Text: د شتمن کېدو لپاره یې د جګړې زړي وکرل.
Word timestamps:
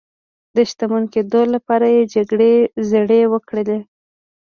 د 0.55 0.57
شتمن 0.69 1.03
کېدو 1.13 1.41
لپاره 1.53 1.85
یې 1.93 2.01
د 2.05 2.11
جګړې 2.15 2.53
زړي 2.89 3.21
وکرل. 3.33 3.69